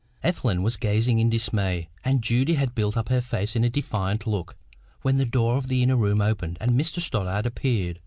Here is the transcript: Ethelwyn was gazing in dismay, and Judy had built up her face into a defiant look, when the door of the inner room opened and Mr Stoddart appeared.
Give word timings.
Ethelwyn 0.23 0.63
was 0.63 0.77
gazing 0.77 1.19
in 1.19 1.29
dismay, 1.29 1.87
and 2.03 2.23
Judy 2.23 2.55
had 2.55 2.73
built 2.73 2.97
up 2.97 3.09
her 3.09 3.21
face 3.21 3.55
into 3.55 3.67
a 3.67 3.69
defiant 3.69 4.25
look, 4.25 4.55
when 5.03 5.17
the 5.17 5.25
door 5.25 5.57
of 5.57 5.67
the 5.67 5.83
inner 5.83 5.95
room 5.95 6.21
opened 6.21 6.57
and 6.59 6.71
Mr 6.71 6.99
Stoddart 6.99 7.45
appeared. 7.45 7.99